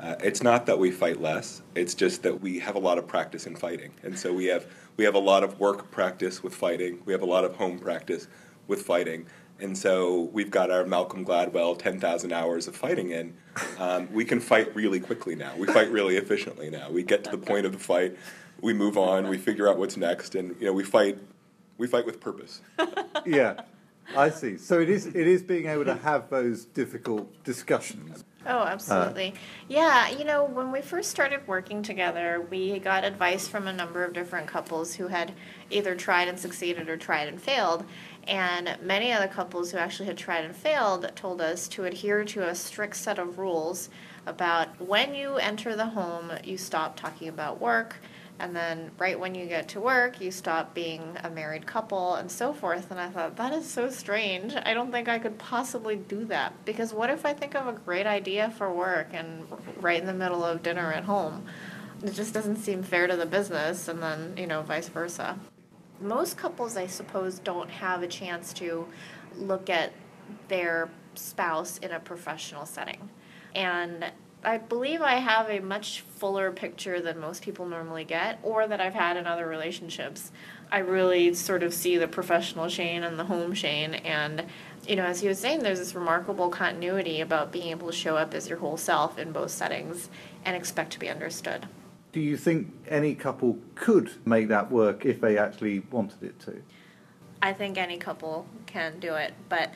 uh, 0.01 0.15
it's 0.23 0.43
not 0.43 0.67
that 0.67 0.79
we 0.79 0.91
fight 0.91 1.21
less. 1.21 1.63
It's 1.75 1.95
just 1.95 2.23
that 2.23 2.41
we 2.41 2.59
have 2.61 2.77
a 2.77 2.79
lot 2.79 2.97
of 2.97 3.07
practice 3.07 3.47
in 3.47 3.57
fighting, 3.57 3.93
and 4.03 4.19
so 4.19 4.33
we 4.33 4.47
have 4.47 4.67
we 4.97 5.05
have 5.05 5.15
a 5.15 5.21
lot 5.21 5.43
of 5.43 5.59
work 5.59 5.91
practice 5.91 6.43
with 6.43 6.55
fighting. 6.55 7.03
We 7.05 7.13
have 7.13 7.23
a 7.23 7.27
lot 7.27 7.45
of 7.45 7.57
home 7.57 7.79
practice 7.79 8.29
with 8.69 8.83
fighting, 8.83 9.27
and 9.59 9.77
so 9.77 10.31
we've 10.33 10.51
got 10.51 10.71
our 10.71 10.85
Malcolm 10.85 11.25
Gladwell 11.25 11.79
ten 11.79 11.99
thousand 11.99 12.33
hours 12.33 12.69
of 12.69 12.77
fighting 12.77 13.11
in. 13.11 13.35
Um, 13.79 14.13
we 14.13 14.25
can 14.25 14.39
fight 14.39 14.75
really 14.77 15.01
quickly 15.01 15.35
now. 15.35 15.55
We 15.57 15.67
fight 15.67 15.91
really 15.91 16.17
efficiently 16.17 16.69
now. 16.71 16.91
We 16.91 17.03
get 17.03 17.25
to 17.25 17.31
the 17.31 17.39
point 17.39 17.65
of 17.65 17.73
the 17.73 17.79
fight, 17.79 18.17
we 18.61 18.75
move 18.75 18.99
on, 18.99 19.29
we 19.29 19.39
figure 19.39 19.69
out 19.69 19.79
what's 19.79 19.97
next, 19.97 20.35
and 20.35 20.55
you 20.61 20.67
know 20.67 20.73
we 20.73 20.85
fight. 20.85 21.19
We 21.79 21.87
fight 21.87 22.07
with 22.07 22.21
purpose. 22.21 22.63
yeah. 23.27 23.61
I 24.15 24.31
see. 24.31 24.59
So 24.59 24.81
it 24.81 24.91
is 24.91 25.07
it 25.07 25.17
is 25.17 25.43
being 25.43 25.67
able 25.67 25.85
to 25.87 25.97
have 25.97 26.31
those 26.31 26.65
difficult 26.65 27.43
discussions. 27.45 28.25
Oh, 28.49 28.63
absolutely. 28.63 29.31
Uh, 29.31 29.39
yeah, 29.69 30.09
you 30.09 30.25
know, 30.25 30.45
when 30.45 30.71
we 30.71 30.81
first 30.81 31.11
started 31.11 31.41
working 31.49 31.83
together, 31.83 32.47
we 32.49 32.79
got 32.79 33.03
advice 33.03 33.49
from 33.49 33.67
a 33.67 33.73
number 33.73 34.05
of 34.05 34.13
different 34.13 34.47
couples 34.47 34.95
who 34.95 35.09
had 35.09 35.33
either 35.69 35.97
tried 35.97 36.29
and 36.29 36.39
succeeded 36.39 36.89
or 36.89 36.97
tried 36.97 37.27
and 37.27 37.43
failed. 37.43 37.85
And 38.29 38.79
many 38.81 39.13
of 39.13 39.21
the 39.21 39.29
couples 39.29 39.73
who 39.73 39.79
actually 39.79 40.07
had 40.07 40.17
tried 40.17 40.45
and 40.45 40.55
failed 40.55 41.11
told 41.17 41.41
us 41.41 41.67
to 41.69 41.85
adhere 41.85 42.25
to 42.25 42.49
a 42.49 42.55
strict 42.55 42.97
set 42.97 43.19
of 43.19 43.39
rules 43.39 43.89
about 44.27 44.81
when 44.81 45.15
you 45.15 45.37
enter 45.37 45.75
the 45.75 45.87
home, 45.87 46.31
you 46.45 46.57
stop 46.57 46.97
talking 46.97 47.29
about 47.29 47.61
work 47.61 47.97
and 48.39 48.55
then 48.55 48.91
right 48.99 49.19
when 49.19 49.35
you 49.35 49.47
get 49.47 49.69
to 49.69 49.81
work 49.81 50.21
you 50.21 50.31
stop 50.31 50.75
being 50.75 51.17
a 51.23 51.31
married 51.31 51.67
couple 51.67 52.15
and 52.15 52.31
so 52.31 52.53
forth. 52.53 52.91
And 52.91 53.01
i 53.01 53.09
thought 53.09 53.37
that 53.37 53.53
is 53.53 53.69
so 53.69 53.91
strange. 53.91 54.55
I 54.55 54.75
don't 54.75 54.91
think 54.91 55.09
i 55.09 55.19
could 55.19 55.39
possibly 55.39 55.97
do 55.97 56.25
that. 56.27 56.53
Because 56.65 56.93
what 56.93 57.11
if 57.11 57.25
i 57.25 57.33
think 57.33 57.55
of 57.55 57.67
a 57.67 57.73
great 57.73 58.07
idea 58.07 58.51
for 58.51 58.73
work 58.73 59.09
and 59.13 59.47
right 59.81 60.01
in 60.01 60.07
the 60.07 60.15
middle 60.15 60.45
of 60.45 60.63
dinner 60.63 60.93
at 60.93 61.05
home? 61.05 61.47
It 62.03 62.13
just 62.13 62.35
doesn't 62.35 62.57
seem 62.57 62.83
fair 62.83 63.07
to 63.07 63.17
the 63.17 63.27
business 63.27 63.89
and 63.89 64.03
then 64.03 64.35
you 64.37 64.47
know 64.47 64.63
vice 64.63 64.89
versa. 64.89 65.39
Most 66.01 66.37
couples 66.37 66.77
i 66.77 66.87
suppose 66.87 67.39
don't 67.39 67.71
have 67.71 68.03
a 68.03 68.09
chance 68.09 68.53
to 68.55 68.87
look 69.37 69.71
at 69.71 69.93
their 70.49 70.91
spouse 71.15 71.79
in 71.79 71.93
a 71.93 72.01
professional 72.01 72.67
setting. 72.67 73.09
And 73.55 74.13
I 74.45 74.59
believe 74.59 75.03
I 75.03 75.15
have 75.15 75.51
a 75.51 75.61
much 75.61 76.03
fuller 76.03 76.53
picture 76.53 77.01
than 77.01 77.19
most 77.19 77.43
people 77.43 77.67
normally 77.67 78.05
get, 78.05 78.39
or 78.43 78.67
that 78.69 78.81
I've 78.81 78.95
had 78.95 79.17
in 79.17 79.27
other 79.27 79.47
relationships. 79.47 80.31
I 80.71 80.79
really 80.79 81.35
sort 81.35 81.63
of 81.63 81.75
see 81.75 81.97
the 81.97 82.09
professional 82.09 82.69
Shane 82.69 83.03
and 83.03 83.19
the 83.19 83.25
home 83.25 83.55
Shane, 83.55 83.95
and 83.95 84.45
you 84.87 84.95
know, 84.97 85.05
as 85.05 85.21
he 85.21 85.29
was 85.29 85.39
saying, 85.39 85.61
there's 85.61 85.79
this 85.79 85.95
remarkable 85.95 86.49
continuity 86.49 87.21
about 87.21 87.51
being 87.51 87.69
able 87.69 87.89
to 87.89 87.97
show 87.97 88.17
up 88.17 88.35
as 88.35 88.49
your 88.49 88.59
whole 88.59 88.77
self 88.77 89.19
in 89.19 89.33
both 89.33 89.51
settings 89.51 90.11
and 90.45 90.55
expect 90.57 90.93
to 90.93 90.99
be 91.01 91.09
understood. 91.09 91.67
Do 92.13 92.21
you 92.21 92.37
think 92.37 92.73
any 92.89 93.15
couple 93.15 93.59
could 93.75 94.13
make 94.25 94.49
that 94.49 94.71
work 94.71 95.05
if 95.05 95.21
they 95.21 95.37
actually 95.39 95.81
wanted 95.91 96.23
it 96.23 96.39
to? 96.41 96.63
I 97.43 97.53
think 97.53 97.79
any 97.79 97.99
couple 97.99 98.47
can 98.67 98.99
do 99.01 99.15
it, 99.15 99.35
but 99.49 99.73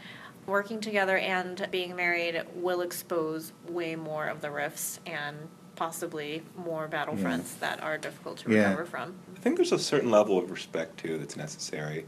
working 0.51 0.81
together 0.81 1.17
and 1.17 1.67
being 1.71 1.97
married 1.97 2.43
will 2.55 2.83
expose 2.83 3.53
way 3.69 3.97
more 3.97 4.27
of 4.27 4.41
the 4.41 4.51
rifts 4.51 5.01
and 5.07 5.37
possibly 5.77 6.43
more 6.57 6.89
battlefronts 6.89 7.55
yeah. 7.55 7.61
that 7.61 7.83
are 7.83 7.97
difficult 7.97 8.37
to 8.39 8.53
yeah. 8.53 8.65
recover 8.65 8.85
from. 8.85 9.15
I 9.35 9.41
think 9.41 9.57
there's 9.57 9.73
a 9.73 9.79
certain 9.79 10.11
level 10.11 10.37
of 10.37 10.51
respect 10.51 10.99
too 10.99 11.17
that's 11.17 11.37
necessary. 11.37 12.05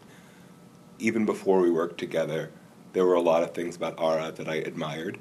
Even 0.98 1.24
before 1.24 1.60
we 1.60 1.70
worked 1.70 1.98
together, 1.98 2.50
there 2.92 3.06
were 3.06 3.14
a 3.14 3.22
lot 3.22 3.42
of 3.42 3.54
things 3.54 3.74
about 3.74 3.98
Ara 3.98 4.30
that 4.32 4.48
I 4.48 4.56
admired 4.56 5.18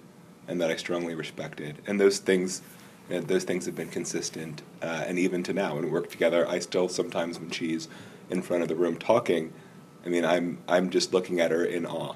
and 0.48 0.60
that 0.60 0.70
I 0.70 0.76
strongly 0.76 1.16
respected, 1.16 1.78
and 1.88 2.00
those 2.00 2.20
things. 2.20 2.62
You 3.10 3.16
know, 3.18 3.22
those 3.24 3.44
things 3.44 3.66
have 3.66 3.76
been 3.76 3.90
consistent, 3.90 4.62
uh, 4.82 5.04
and 5.06 5.20
even 5.20 5.44
to 5.44 5.54
now, 5.54 5.76
when 5.76 5.84
we 5.84 5.90
work 5.90 6.10
together, 6.10 6.48
I 6.48 6.60
still 6.60 6.88
sometimes, 6.88 7.40
when 7.40 7.52
she's 7.52 7.90
in 8.30 8.42
front 8.42 8.64
of 8.64 8.70
the 8.70 8.76
room 8.76 8.98
talking, 8.98 9.52
I 10.06 10.10
mean, 10.10 10.26
I'm 10.26 10.60
I'm 10.68 10.90
just 10.90 11.14
looking 11.14 11.40
at 11.40 11.52
her 11.52 11.64
in 11.64 11.86
awe, 11.86 12.16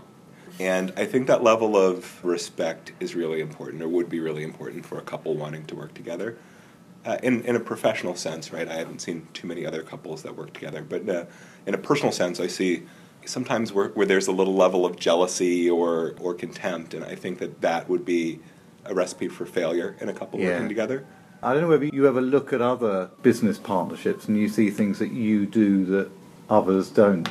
and 0.59 0.93
I 0.95 1.05
think 1.05 1.27
that 1.27 1.43
level 1.43 1.75
of 1.75 2.23
respect 2.23 2.93
is 2.99 3.15
really 3.15 3.41
important, 3.41 3.83
or 3.83 3.87
would 3.87 4.09
be 4.09 4.19
really 4.19 4.43
important 4.43 4.85
for 4.85 4.97
a 4.97 5.01
couple 5.01 5.35
wanting 5.35 5.65
to 5.65 5.75
work 5.75 5.93
together. 5.93 6.37
Uh, 7.05 7.17
in 7.21 7.43
in 7.43 7.55
a 7.55 7.59
professional 7.59 8.15
sense, 8.15 8.51
right? 8.51 8.67
I 8.67 8.75
haven't 8.75 8.99
seen 8.99 9.27
too 9.33 9.47
many 9.47 9.65
other 9.65 9.83
couples 9.83 10.23
that 10.23 10.35
work 10.35 10.53
together, 10.53 10.81
but 10.81 11.07
uh, 11.07 11.25
in 11.67 11.73
a 11.73 11.77
personal 11.77 12.11
sense, 12.11 12.39
I 12.39 12.47
see 12.47 12.83
sometimes 13.25 13.73
where, 13.73 13.89
where 13.89 14.05
there's 14.05 14.27
a 14.27 14.31
little 14.31 14.55
level 14.55 14.85
of 14.85 14.97
jealousy 14.97 15.69
or, 15.69 16.15
or 16.19 16.33
contempt, 16.33 16.93
and 16.93 17.03
I 17.03 17.15
think 17.15 17.39
that 17.39 17.61
that 17.61 17.89
would 17.89 18.05
be 18.05 18.39
a 18.85 18.93
recipe 18.93 19.27
for 19.27 19.45
failure 19.45 19.95
in 19.99 20.09
a 20.09 20.13
couple 20.13 20.39
yeah. 20.39 20.51
working 20.51 20.69
together. 20.69 21.05
I 21.43 21.53
don't 21.53 21.63
know 21.63 21.67
whether 21.67 21.85
you 21.85 22.07
ever 22.07 22.21
look 22.21 22.53
at 22.53 22.61
other 22.61 23.11
business 23.21 23.57
partnerships 23.57 24.27
and 24.27 24.37
you 24.37 24.49
see 24.49 24.69
things 24.69 24.99
that 24.99 25.11
you 25.11 25.45
do 25.45 25.85
that 25.85 26.09
others 26.49 26.89
don't. 26.89 27.29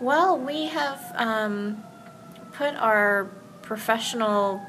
Well, 0.00 0.38
we 0.38 0.66
have 0.66 1.12
um, 1.16 1.82
put 2.52 2.74
our 2.74 3.28
professional 3.62 4.62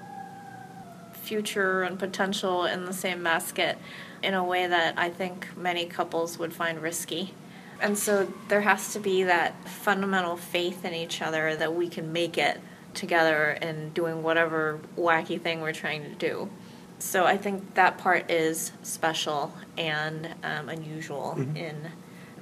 future 1.13 1.83
and 1.83 2.00
potential 2.00 2.65
in 2.65 2.86
the 2.86 2.93
same 2.93 3.24
basket 3.24 3.77
in 4.24 4.33
a 4.33 4.43
way 4.43 4.65
that 4.65 4.98
I 4.98 5.09
think 5.09 5.55
many 5.55 5.86
couples 5.86 6.39
would 6.39 6.53
find 6.53 6.81
risky. 6.81 7.33
And 7.79 7.98
so 7.98 8.31
there 8.48 8.62
has 8.62 8.93
to 8.93 9.00
be 9.00 9.24
that 9.24 9.69
fundamental 9.69 10.36
faith 10.36 10.83
in 10.83 10.93
each 10.93 11.21
other 11.21 11.55
that 11.55 11.74
we 11.74 11.88
can 11.88 12.12
make 12.12 12.38
it 12.38 12.59
together 12.93 13.51
in 13.62 13.91
doing 13.91 14.24
whatever 14.24 14.79
wacky 14.98 15.39
thing 15.39 15.62
we're 15.62 15.71
trying 15.71 16.03
to 16.03 16.15
do. 16.15 16.50
So 16.98 17.25
I 17.25 17.38
think 17.38 17.75
that 17.75 17.98
part 17.98 18.29
is 18.29 18.74
special 18.83 19.53
and 19.77 20.36
um, 20.43 20.67
unusual 20.67 21.36
mm-hmm. 21.38 21.55
in 21.55 21.91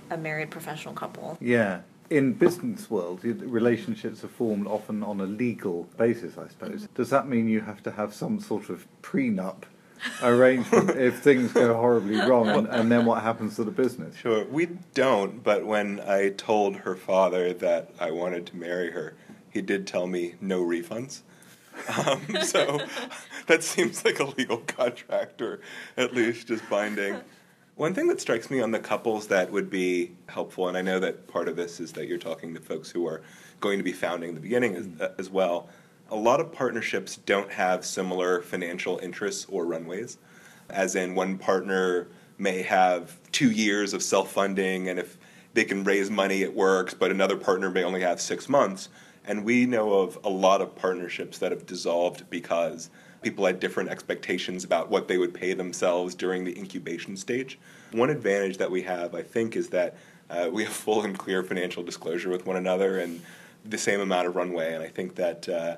a 0.09 0.17
married 0.17 0.49
professional 0.49 0.95
couple. 0.95 1.37
Yeah. 1.39 1.81
In 2.09 2.33
business 2.33 2.89
world, 2.89 3.23
relationships 3.23 4.23
are 4.23 4.29
formed 4.29 4.67
often 4.67 5.03
on 5.03 5.19
a 5.19 5.25
legal 5.25 5.83
basis, 5.97 6.37
I 6.37 6.47
suppose. 6.47 6.83
Mm-hmm. 6.83 6.93
Does 6.95 7.09
that 7.09 7.27
mean 7.27 7.49
you 7.49 7.61
have 7.61 7.83
to 7.83 7.91
have 7.91 8.13
some 8.13 8.39
sort 8.39 8.69
of 8.69 8.87
prenup 9.01 9.63
arrangement 10.21 10.91
if 10.91 11.19
things 11.19 11.51
go 11.53 11.73
horribly 11.73 12.17
wrong, 12.17 12.47
and, 12.47 12.67
and, 12.67 12.91
then 12.91 13.05
what 13.05 13.23
happens 13.23 13.55
to 13.55 13.63
the 13.63 13.71
business? 13.71 14.15
Sure, 14.15 14.45
we 14.45 14.67
don't. 14.93 15.43
But 15.43 15.65
when 15.65 15.99
I 15.99 16.29
told 16.29 16.77
her 16.77 16.95
father 16.95 17.53
that 17.53 17.91
I 17.99 18.11
wanted 18.11 18.45
to 18.47 18.55
marry 18.55 18.91
her, 18.91 19.15
he 19.49 19.61
did 19.61 19.87
tell 19.87 20.07
me 20.07 20.35
no 20.39 20.63
refunds. 20.63 21.21
Um, 22.05 22.21
so 22.43 22.79
that 23.47 23.63
seems 23.63 24.03
like 24.05 24.19
a 24.19 24.25
legal 24.25 24.57
contract, 24.57 25.41
or 25.41 25.61
at 25.95 26.13
least 26.13 26.47
just 26.47 26.67
binding. 26.69 27.21
One 27.77 27.93
thing 27.93 28.07
that 28.07 28.19
strikes 28.19 28.49
me 28.49 28.59
on 28.59 28.71
the 28.71 28.79
couples 28.79 29.27
that 29.27 29.51
would 29.51 29.69
be 29.69 30.11
helpful, 30.27 30.67
and 30.67 30.75
I 30.75 30.81
know 30.81 30.99
that 30.99 31.27
part 31.27 31.47
of 31.47 31.55
this 31.55 31.79
is 31.79 31.93
that 31.93 32.07
you're 32.07 32.17
talking 32.17 32.53
to 32.55 32.59
folks 32.59 32.89
who 32.89 33.07
are 33.07 33.21
going 33.59 33.77
to 33.77 33.83
be 33.83 33.93
founding 33.93 34.33
the 34.33 34.41
beginning 34.41 34.75
as, 34.75 34.87
mm-hmm. 34.87 35.19
as 35.19 35.29
well 35.29 35.69
a 36.09 36.15
lot 36.15 36.39
of 36.39 36.51
partnerships 36.51 37.17
don't 37.17 37.51
have 37.51 37.85
similar 37.85 38.41
financial 38.41 38.97
interests 38.99 39.45
or 39.49 39.65
runways. 39.65 40.17
As 40.69 40.95
in, 40.95 41.15
one 41.15 41.37
partner 41.37 42.07
may 42.37 42.61
have 42.61 43.17
two 43.31 43.51
years 43.51 43.93
of 43.93 44.03
self 44.03 44.31
funding, 44.31 44.89
and 44.89 44.99
if 44.99 45.17
they 45.53 45.63
can 45.63 45.83
raise 45.83 46.09
money, 46.09 46.43
it 46.43 46.55
works, 46.55 46.93
but 46.93 47.11
another 47.11 47.37
partner 47.37 47.69
may 47.69 47.83
only 47.83 48.01
have 48.01 48.21
six 48.21 48.47
months. 48.47 48.89
And 49.25 49.43
we 49.43 49.65
know 49.65 49.93
of 49.93 50.17
a 50.23 50.29
lot 50.29 50.61
of 50.61 50.75
partnerships 50.75 51.39
that 51.39 51.51
have 51.51 51.65
dissolved 51.65 52.29
because 52.29 52.89
people 53.21 53.45
had 53.45 53.59
different 53.59 53.89
expectations 53.89 54.63
about 54.63 54.89
what 54.89 55.07
they 55.07 55.17
would 55.17 55.33
pay 55.33 55.53
themselves 55.53 56.15
during 56.15 56.43
the 56.43 56.57
incubation 56.57 57.17
stage. 57.17 57.59
One 57.91 58.09
advantage 58.09 58.57
that 58.57 58.71
we 58.71 58.81
have, 58.83 59.15
I 59.15 59.23
think, 59.23 59.55
is 59.55 59.69
that 59.69 59.95
uh, 60.29 60.49
we 60.51 60.63
have 60.63 60.73
full 60.73 61.03
and 61.03 61.17
clear 61.17 61.43
financial 61.43 61.83
disclosure 61.83 62.29
with 62.29 62.45
one 62.45 62.57
another 62.57 62.99
and 62.99 63.21
the 63.65 63.77
same 63.77 63.99
amount 63.99 64.27
of 64.27 64.35
runway. 64.35 64.73
And 64.73 64.83
I 64.83 64.87
think 64.87 65.15
that 65.15 65.47
uh, 65.49 65.77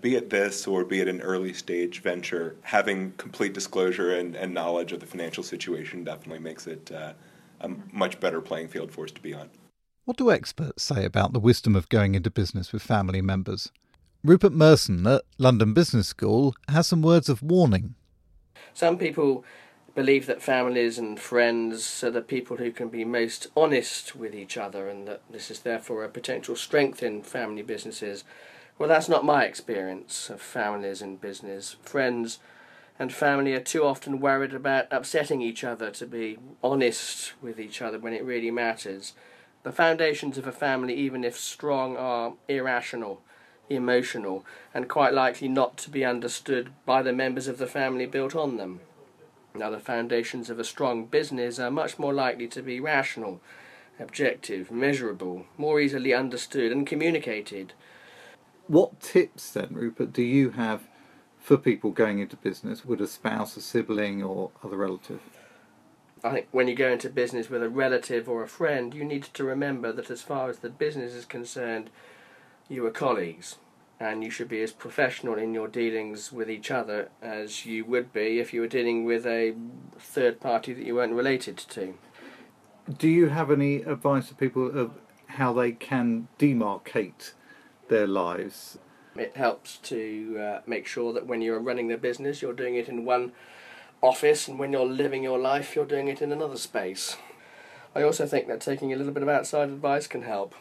be 0.00 0.16
it 0.16 0.30
this 0.30 0.66
or 0.66 0.84
be 0.84 1.00
it 1.00 1.08
an 1.08 1.20
early 1.20 1.52
stage 1.52 2.02
venture, 2.02 2.56
having 2.62 3.12
complete 3.12 3.52
disclosure 3.52 4.14
and, 4.16 4.34
and 4.34 4.54
knowledge 4.54 4.92
of 4.92 5.00
the 5.00 5.06
financial 5.06 5.42
situation 5.42 6.04
definitely 6.04 6.38
makes 6.38 6.66
it 6.66 6.90
uh, 6.92 7.12
a 7.60 7.70
much 7.92 8.18
better 8.20 8.40
playing 8.40 8.68
field 8.68 8.90
for 8.90 9.04
us 9.04 9.10
to 9.12 9.20
be 9.20 9.34
on. 9.34 9.50
What 10.04 10.16
do 10.16 10.30
experts 10.30 10.82
say 10.82 11.04
about 11.04 11.32
the 11.32 11.40
wisdom 11.40 11.76
of 11.76 11.88
going 11.88 12.14
into 12.14 12.30
business 12.30 12.72
with 12.72 12.82
family 12.82 13.20
members? 13.20 13.70
Rupert 14.22 14.52
Merson 14.52 15.06
at 15.06 15.22
London 15.38 15.72
Business 15.72 16.08
School 16.08 16.54
has 16.68 16.86
some 16.86 17.02
words 17.02 17.28
of 17.28 17.42
warning. 17.42 17.94
Some 18.74 18.98
people 18.98 19.44
believe 19.94 20.26
that 20.26 20.42
families 20.42 20.98
and 20.98 21.18
friends 21.18 22.04
are 22.04 22.10
the 22.10 22.22
people 22.22 22.58
who 22.58 22.70
can 22.70 22.88
be 22.88 23.04
most 23.04 23.48
honest 23.56 24.14
with 24.14 24.34
each 24.34 24.56
other 24.56 24.88
and 24.88 25.08
that 25.08 25.22
this 25.30 25.50
is 25.50 25.60
therefore 25.60 26.04
a 26.04 26.08
potential 26.08 26.54
strength 26.54 27.02
in 27.02 27.22
family 27.22 27.62
businesses 27.62 28.24
well, 28.80 28.88
that's 28.88 29.10
not 29.10 29.26
my 29.26 29.44
experience 29.44 30.30
of 30.30 30.40
families 30.40 31.02
in 31.02 31.16
business. 31.16 31.76
Friends 31.82 32.38
and 32.98 33.12
family 33.12 33.52
are 33.52 33.60
too 33.60 33.84
often 33.84 34.20
worried 34.20 34.54
about 34.54 34.86
upsetting 34.90 35.42
each 35.42 35.62
other 35.62 35.90
to 35.90 36.06
be 36.06 36.38
honest 36.62 37.34
with 37.42 37.60
each 37.60 37.82
other 37.82 37.98
when 37.98 38.14
it 38.14 38.24
really 38.24 38.50
matters. 38.50 39.12
The 39.64 39.70
foundations 39.70 40.38
of 40.38 40.46
a 40.46 40.50
family, 40.50 40.94
even 40.94 41.24
if 41.24 41.38
strong, 41.38 41.98
are 41.98 42.32
irrational, 42.48 43.20
emotional, 43.70 44.44
and 44.74 44.88
quite 44.88 45.14
likely 45.14 45.48
not 45.48 45.78
to 45.78 45.90
be 45.90 46.04
understood 46.04 46.70
by 46.84 47.02
the 47.02 47.12
members 47.12 47.48
of 47.48 47.56
the 47.56 47.66
family 47.66 48.04
built 48.04 48.36
on 48.36 48.58
them. 48.58 48.80
Now, 49.54 49.70
the 49.70 49.80
foundations 49.80 50.50
of 50.50 50.58
a 50.58 50.64
strong 50.64 51.06
business 51.06 51.58
are 51.58 51.70
much 51.70 51.98
more 51.98 52.12
likely 52.12 52.48
to 52.48 52.62
be 52.62 52.80
rational, 52.80 53.40
objective, 53.98 54.70
measurable, 54.70 55.46
more 55.56 55.80
easily 55.80 56.12
understood 56.12 56.70
and 56.70 56.86
communicated 56.86 57.72
what 58.70 59.00
tips 59.00 59.50
then, 59.50 59.70
Rupert, 59.72 60.12
do 60.12 60.22
you 60.22 60.50
have 60.50 60.82
for 61.40 61.56
people 61.56 61.90
going 61.90 62.20
into 62.20 62.36
business 62.36 62.84
with 62.84 63.00
a 63.00 63.08
spouse, 63.08 63.56
a 63.56 63.60
sibling, 63.60 64.22
or 64.22 64.52
other 64.62 64.76
relative? 64.76 65.18
I 66.22 66.30
think 66.30 66.48
when 66.52 66.68
you 66.68 66.76
go 66.76 66.92
into 66.92 67.10
business 67.10 67.50
with 67.50 67.64
a 67.64 67.68
relative 67.68 68.28
or 68.28 68.44
a 68.44 68.48
friend, 68.48 68.94
you 68.94 69.04
need 69.04 69.24
to 69.24 69.42
remember 69.42 69.90
that 69.90 70.08
as 70.08 70.22
far 70.22 70.48
as 70.48 70.58
the 70.58 70.68
business 70.68 71.14
is 71.14 71.24
concerned, 71.24 71.90
you 72.70 72.86
are 72.86 72.90
colleagues 72.90 73.58
and 73.98 74.24
you 74.24 74.30
should 74.30 74.48
be 74.48 74.62
as 74.62 74.72
professional 74.72 75.34
in 75.34 75.52
your 75.52 75.68
dealings 75.68 76.32
with 76.32 76.50
each 76.50 76.70
other 76.70 77.10
as 77.20 77.66
you 77.66 77.84
would 77.84 78.14
be 78.14 78.40
if 78.40 78.54
you 78.54 78.62
were 78.62 78.66
dealing 78.66 79.04
with 79.04 79.26
a 79.26 79.54
third 79.98 80.40
party 80.40 80.72
that 80.72 80.86
you 80.86 80.94
weren't 80.94 81.12
related 81.12 81.58
to. 81.58 81.92
Do 82.96 83.08
you 83.08 83.28
have 83.28 83.50
any 83.50 83.82
advice 83.82 84.28
to 84.28 84.34
people 84.34 84.66
of 84.66 84.92
how 85.34 85.52
they 85.52 85.72
can 85.72 86.28
demarcate 86.38 87.32
their 87.88 88.06
lives. 88.06 88.78
It 89.16 89.36
helps 89.36 89.76
to 89.78 90.38
uh, 90.38 90.60
make 90.66 90.86
sure 90.86 91.12
that 91.12 91.26
when 91.26 91.42
you're 91.42 91.60
running 91.60 91.88
the 91.88 91.96
business, 91.96 92.40
you're 92.40 92.52
doing 92.52 92.76
it 92.76 92.88
in 92.88 93.04
one 93.04 93.32
office, 94.00 94.48
and 94.48 94.58
when 94.58 94.72
you're 94.72 94.86
living 94.86 95.22
your 95.22 95.38
life, 95.38 95.76
you're 95.76 95.84
doing 95.84 96.08
it 96.08 96.22
in 96.22 96.32
another 96.32 96.56
space. 96.56 97.16
I 97.94 98.02
also 98.02 98.26
think 98.26 98.46
that 98.46 98.60
taking 98.60 98.92
a 98.92 98.96
little 98.96 99.12
bit 99.12 99.22
of 99.22 99.28
outside 99.28 99.68
advice 99.68 100.06
can 100.06 100.22
help. 100.22 100.54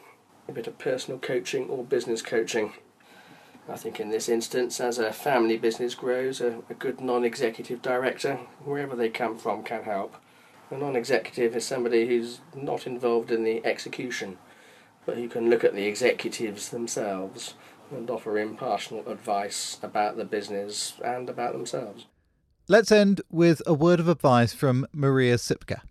A 0.50 0.52
bit 0.52 0.68
of 0.68 0.78
personal 0.78 1.20
coaching 1.20 1.70
or 1.70 1.84
business 1.84 2.22
coaching. 2.22 2.74
I 3.70 3.78
think 3.78 4.00
in 4.00 4.10
this 4.10 4.28
instance, 4.28 4.82
as 4.82 4.98
a 4.98 5.14
family 5.14 5.58
business 5.58 5.96
grows, 5.96 6.42
a, 6.42 6.64
a 6.70 6.74
good 6.74 7.00
non 7.00 7.24
executive 7.24 7.82
director, 7.82 8.40
wherever 8.66 8.96
they 8.96 9.10
come 9.10 9.38
from, 9.38 9.64
can 9.64 9.84
help. 9.84 10.16
A 10.72 10.78
non 10.78 10.96
executive 10.96 11.56
is 11.56 11.66
somebody 11.66 12.08
who's 12.08 12.42
not 12.56 12.88
involved 12.88 13.32
in 13.32 13.44
the 13.44 13.66
execution 13.66 14.38
but 15.10 15.18
who 15.18 15.28
can 15.28 15.50
look 15.50 15.64
at 15.64 15.74
the 15.74 15.88
executives 15.88 16.70
themselves 16.70 17.56
and 17.90 18.08
offer 18.12 18.38
impartial 18.38 19.00
advice 19.10 19.80
about 19.82 20.18
the 20.18 20.24
business 20.24 20.94
and 21.04 21.28
about 21.30 21.54
themselves. 21.54 22.06
Let's 22.68 22.92
end 22.92 23.22
with 23.32 23.64
a 23.66 23.74
word 23.74 24.00
of 24.00 24.08
advice 24.08 24.54
from 24.54 24.86
Maria 24.94 25.38
Sipka. 25.38 25.82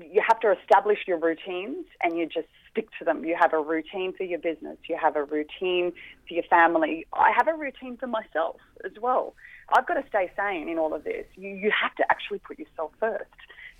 You 0.00 0.22
have 0.26 0.40
to 0.40 0.52
establish 0.52 1.00
your 1.06 1.18
routines 1.18 1.86
and 2.02 2.16
you 2.16 2.26
just 2.26 2.48
stick 2.70 2.88
to 2.98 3.04
them. 3.04 3.24
You 3.24 3.36
have 3.38 3.52
a 3.52 3.60
routine 3.60 4.12
for 4.12 4.24
your 4.24 4.38
business, 4.38 4.78
you 4.88 4.96
have 4.96 5.16
a 5.16 5.24
routine 5.24 5.92
for 6.26 6.34
your 6.34 6.44
family. 6.44 7.06
I 7.12 7.32
have 7.36 7.48
a 7.48 7.54
routine 7.54 7.96
for 7.96 8.06
myself 8.06 8.56
as 8.84 8.92
well. 9.00 9.34
I've 9.74 9.86
got 9.86 9.94
to 9.94 10.04
stay 10.08 10.30
sane 10.36 10.68
in 10.68 10.78
all 10.78 10.94
of 10.94 11.04
this. 11.04 11.26
You, 11.36 11.50
you 11.50 11.70
have 11.70 11.94
to 11.96 12.04
actually 12.10 12.38
put 12.38 12.58
yourself 12.58 12.92
first. 12.98 13.24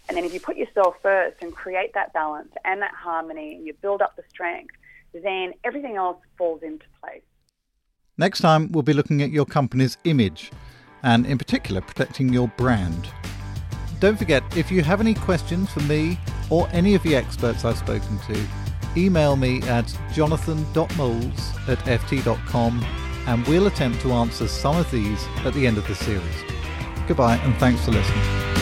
And 0.08 0.16
then 0.16 0.24
if 0.24 0.34
you 0.34 0.40
put 0.40 0.56
yourself 0.56 0.96
first 1.02 1.36
and 1.42 1.54
create 1.54 1.94
that 1.94 2.12
balance 2.12 2.52
and 2.64 2.82
that 2.82 2.92
harmony 2.94 3.54
and 3.54 3.66
you 3.66 3.72
build 3.74 4.02
up 4.02 4.16
the 4.16 4.24
strength, 4.28 4.74
then 5.12 5.52
everything 5.64 5.96
else 5.96 6.18
falls 6.36 6.62
into 6.62 6.84
place. 7.02 7.22
Next 8.18 8.40
time, 8.40 8.70
we'll 8.72 8.82
be 8.82 8.92
looking 8.92 9.22
at 9.22 9.30
your 9.30 9.46
company's 9.46 9.96
image 10.04 10.50
and, 11.02 11.26
in 11.26 11.38
particular, 11.38 11.80
protecting 11.80 12.32
your 12.32 12.48
brand. 12.56 13.08
Don't 14.02 14.16
forget, 14.16 14.42
if 14.56 14.72
you 14.72 14.82
have 14.82 15.00
any 15.00 15.14
questions 15.14 15.70
for 15.70 15.78
me 15.82 16.18
or 16.50 16.68
any 16.72 16.96
of 16.96 17.04
the 17.04 17.14
experts 17.14 17.64
I've 17.64 17.78
spoken 17.78 18.18
to, 18.26 18.46
email 18.96 19.36
me 19.36 19.62
at 19.62 19.96
jonathan.moules 20.12 21.68
at 21.68 21.78
ft.com 21.78 22.84
and 23.28 23.46
we'll 23.46 23.68
attempt 23.68 24.00
to 24.00 24.10
answer 24.10 24.48
some 24.48 24.76
of 24.76 24.90
these 24.90 25.24
at 25.44 25.54
the 25.54 25.68
end 25.68 25.78
of 25.78 25.86
the 25.86 25.94
series. 25.94 26.42
Goodbye 27.06 27.36
and 27.36 27.54
thanks 27.58 27.84
for 27.84 27.92
listening. 27.92 28.61